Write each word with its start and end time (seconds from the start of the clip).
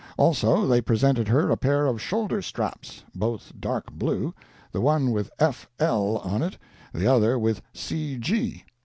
Also, 0.17 0.65
they 0.65 0.81
presented 0.81 1.27
her 1.27 1.51
a 1.51 1.55
pair 1.57 1.85
of 1.85 2.01
shoulder 2.01 2.41
straps—both 2.41 3.53
dark 3.59 3.91
blue, 3.91 4.33
the 4.71 4.81
one 4.81 5.11
with 5.11 5.29
F. 5.37 5.69
L. 5.77 6.17
on 6.17 6.41
it, 6.41 6.57
the 6.91 7.05
other 7.05 7.37
with 7.37 7.61
C. 7.71 8.17
G. 8.17 8.63